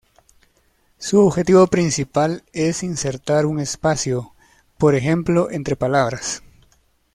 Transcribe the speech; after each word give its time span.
Su 0.97 1.19
objetivo 1.19 1.67
principal 1.67 2.41
es 2.53 2.81
insertar 2.81 3.45
un 3.45 3.59
espacio, 3.59 4.33
por 4.79 4.95
ejemplo, 4.95 5.51
entre 5.51 5.75
palabras. 5.75 6.41